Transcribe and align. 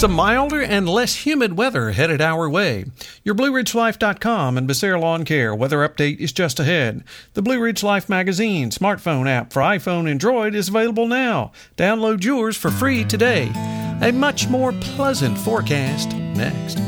Some 0.00 0.12
milder 0.12 0.62
and 0.62 0.88
less 0.88 1.14
humid 1.14 1.58
weather 1.58 1.90
headed 1.90 2.22
our 2.22 2.48
way. 2.48 2.86
Your 3.22 3.34
BlueRidgeLife.com 3.34 4.56
and 4.56 4.66
Becerra 4.66 4.98
Lawn 4.98 5.26
Care 5.26 5.54
weather 5.54 5.86
update 5.86 6.16
is 6.20 6.32
just 6.32 6.58
ahead. 6.58 7.04
The 7.34 7.42
Blue 7.42 7.60
Ridge 7.60 7.82
Life 7.82 8.08
magazine 8.08 8.70
smartphone 8.70 9.28
app 9.28 9.52
for 9.52 9.60
iPhone 9.60 10.10
and 10.10 10.18
Droid 10.18 10.54
is 10.54 10.70
available 10.70 11.06
now. 11.06 11.52
Download 11.76 12.24
yours 12.24 12.56
for 12.56 12.70
free 12.70 13.04
today. 13.04 13.52
A 14.00 14.10
much 14.10 14.48
more 14.48 14.72
pleasant 14.72 15.36
forecast 15.36 16.16
next. 16.16 16.78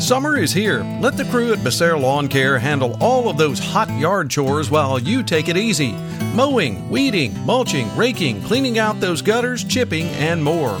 Summer 0.00 0.36
is 0.36 0.52
here. 0.52 0.84
Let 1.00 1.16
the 1.16 1.24
crew 1.24 1.52
at 1.52 1.58
Becerra 1.58 2.00
Lawn 2.00 2.28
Care 2.28 2.60
handle 2.60 2.96
all 3.00 3.28
of 3.28 3.38
those 3.38 3.58
hot 3.58 3.90
yard 3.98 4.30
chores 4.30 4.70
while 4.70 5.00
you 5.00 5.24
take 5.24 5.48
it 5.48 5.56
easy. 5.56 5.94
Mowing, 6.32 6.88
weeding, 6.90 7.36
mulching, 7.44 7.92
raking, 7.96 8.40
cleaning 8.42 8.78
out 8.78 9.00
those 9.00 9.20
gutters, 9.20 9.64
chipping, 9.64 10.06
and 10.10 10.44
more. 10.44 10.80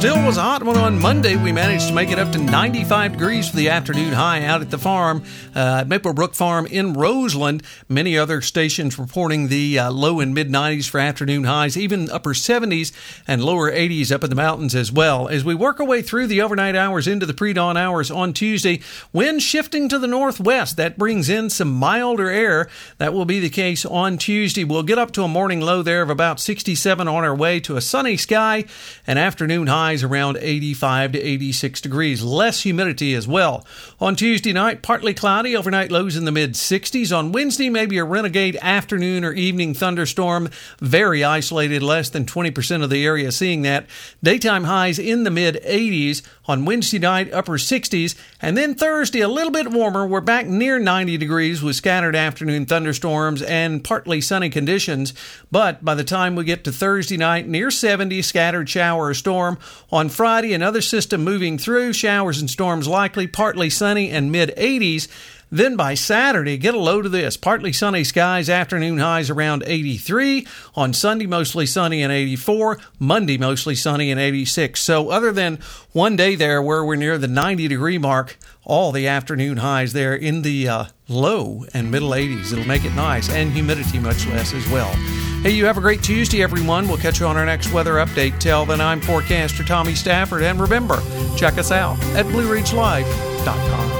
Still 0.00 0.24
was 0.24 0.38
a 0.38 0.42
hot 0.42 0.62
one 0.62 0.78
on 0.78 0.98
Monday. 0.98 1.36
We 1.36 1.52
managed 1.52 1.88
to 1.88 1.92
make 1.92 2.10
it 2.10 2.18
up 2.18 2.32
to 2.32 2.38
95 2.38 3.12
degrees 3.12 3.50
for 3.50 3.56
the 3.56 3.68
afternoon 3.68 4.14
high 4.14 4.46
out 4.46 4.62
at 4.62 4.70
the 4.70 4.78
farm, 4.78 5.22
uh, 5.54 5.84
Maplebrook 5.84 6.34
Farm 6.34 6.64
in 6.64 6.94
Roseland. 6.94 7.62
Many 7.86 8.16
other 8.16 8.40
stations 8.40 8.98
reporting 8.98 9.48
the 9.48 9.78
uh, 9.78 9.90
low 9.90 10.20
and 10.20 10.32
mid 10.32 10.48
90s 10.48 10.88
for 10.88 11.00
afternoon 11.00 11.44
highs, 11.44 11.76
even 11.76 12.08
upper 12.08 12.32
70s 12.32 12.92
and 13.28 13.44
lower 13.44 13.70
80s 13.70 14.10
up 14.10 14.24
in 14.24 14.30
the 14.30 14.36
mountains 14.36 14.74
as 14.74 14.90
well. 14.90 15.28
As 15.28 15.44
we 15.44 15.54
work 15.54 15.80
our 15.80 15.86
way 15.86 16.00
through 16.00 16.28
the 16.28 16.40
overnight 16.40 16.76
hours 16.76 17.06
into 17.06 17.26
the 17.26 17.34
pre 17.34 17.52
dawn 17.52 17.76
hours 17.76 18.10
on 18.10 18.32
Tuesday, 18.32 18.80
wind 19.12 19.42
shifting 19.42 19.86
to 19.90 19.98
the 19.98 20.06
northwest. 20.06 20.78
That 20.78 20.96
brings 20.96 21.28
in 21.28 21.50
some 21.50 21.74
milder 21.74 22.30
air. 22.30 22.70
That 22.96 23.12
will 23.12 23.26
be 23.26 23.38
the 23.38 23.50
case 23.50 23.84
on 23.84 24.16
Tuesday. 24.16 24.64
We'll 24.64 24.82
get 24.82 24.96
up 24.96 25.10
to 25.10 25.24
a 25.24 25.28
morning 25.28 25.60
low 25.60 25.82
there 25.82 26.00
of 26.00 26.08
about 26.08 26.40
67 26.40 27.06
on 27.06 27.22
our 27.22 27.36
way 27.36 27.60
to 27.60 27.76
a 27.76 27.82
sunny 27.82 28.16
sky 28.16 28.64
and 29.06 29.18
afternoon 29.18 29.66
high 29.66 29.89
highs 29.90 30.04
around 30.04 30.38
85 30.40 31.12
to 31.12 31.20
86 31.20 31.80
degrees. 31.80 32.22
Less 32.22 32.62
humidity 32.62 33.12
as 33.12 33.26
well. 33.26 33.66
On 33.98 34.14
Tuesday 34.14 34.52
night, 34.52 34.82
partly 34.82 35.12
cloudy, 35.12 35.56
overnight 35.56 35.90
lows 35.90 36.16
in 36.16 36.26
the 36.26 36.30
mid 36.30 36.52
60s. 36.52 37.16
On 37.16 37.32
Wednesday, 37.32 37.68
maybe 37.68 37.98
a 37.98 38.04
renegade 38.04 38.56
afternoon 38.62 39.24
or 39.24 39.32
evening 39.32 39.74
thunderstorm. 39.74 40.48
Very 40.78 41.24
isolated, 41.24 41.82
less 41.82 42.08
than 42.08 42.24
20% 42.24 42.84
of 42.84 42.90
the 42.90 43.04
area 43.04 43.32
seeing 43.32 43.62
that. 43.62 43.86
Daytime 44.22 44.62
highs 44.62 45.00
in 45.00 45.24
the 45.24 45.30
mid 45.30 45.56
80s. 45.64 46.22
On 46.46 46.64
Wednesday 46.64 47.00
night, 47.00 47.32
upper 47.32 47.58
60s. 47.58 48.14
And 48.40 48.56
then 48.56 48.76
Thursday, 48.76 49.20
a 49.20 49.28
little 49.28 49.52
bit 49.52 49.72
warmer. 49.72 50.06
We're 50.06 50.20
back 50.20 50.46
near 50.46 50.78
90 50.78 51.16
degrees 51.16 51.62
with 51.62 51.74
scattered 51.74 52.14
afternoon 52.14 52.66
thunderstorms 52.66 53.42
and 53.42 53.82
partly 53.82 54.20
sunny 54.20 54.50
conditions. 54.50 55.14
But 55.50 55.84
by 55.84 55.96
the 55.96 56.04
time 56.04 56.36
we 56.36 56.44
get 56.44 56.62
to 56.64 56.72
Thursday 56.72 57.16
night, 57.16 57.48
near 57.48 57.72
70, 57.72 58.22
scattered 58.22 58.68
shower 58.68 59.06
or 59.06 59.14
storm. 59.14 59.58
On 59.92 60.08
Friday, 60.08 60.52
another 60.52 60.80
system 60.80 61.24
moving 61.24 61.58
through, 61.58 61.92
showers 61.92 62.40
and 62.40 62.48
storms 62.48 62.86
likely, 62.86 63.26
partly 63.26 63.70
sunny 63.70 64.10
and 64.10 64.30
mid 64.30 64.54
80s. 64.56 65.08
Then 65.52 65.74
by 65.74 65.94
Saturday, 65.94 66.56
get 66.58 66.74
a 66.74 66.78
load 66.78 67.06
of 67.06 67.12
this. 67.12 67.36
Partly 67.36 67.72
sunny 67.72 68.04
skies, 68.04 68.48
afternoon 68.48 68.98
highs 68.98 69.30
around 69.30 69.64
83. 69.66 70.46
On 70.76 70.92
Sunday, 70.92 71.26
mostly 71.26 71.66
sunny 71.66 72.02
and 72.02 72.12
84. 72.12 72.78
Monday, 73.00 73.36
mostly 73.36 73.74
sunny 73.74 74.12
and 74.12 74.20
86. 74.20 74.80
So, 74.80 75.10
other 75.10 75.32
than 75.32 75.58
one 75.92 76.14
day 76.14 76.36
there 76.36 76.62
where 76.62 76.84
we're 76.84 76.94
near 76.94 77.18
the 77.18 77.26
90 77.26 77.66
degree 77.66 77.98
mark, 77.98 78.38
all 78.64 78.92
the 78.92 79.08
afternoon 79.08 79.56
highs 79.56 79.92
there 79.92 80.14
in 80.14 80.42
the 80.42 80.68
uh, 80.68 80.84
low 81.08 81.64
and 81.74 81.90
middle 81.90 82.10
80s. 82.10 82.52
It'll 82.52 82.64
make 82.64 82.84
it 82.84 82.94
nice 82.94 83.28
and 83.28 83.50
humidity 83.50 83.98
much 83.98 84.26
less 84.28 84.54
as 84.54 84.68
well. 84.70 84.94
Hey, 85.42 85.52
you 85.52 85.64
have 85.64 85.78
a 85.78 85.80
great 85.80 86.02
Tuesday, 86.02 86.42
everyone. 86.42 86.86
We'll 86.86 86.98
catch 86.98 87.18
you 87.18 87.26
on 87.26 87.38
our 87.38 87.46
next 87.46 87.72
weather 87.72 87.94
update. 87.94 88.38
Till 88.40 88.66
then, 88.66 88.78
I'm 88.78 89.00
forecaster 89.00 89.64
Tommy 89.64 89.94
Stafford. 89.94 90.42
And 90.42 90.60
remember, 90.60 91.02
check 91.34 91.56
us 91.56 91.70
out 91.70 91.98
at 92.14 92.26
BlueRidgeLife.com. 92.26 93.99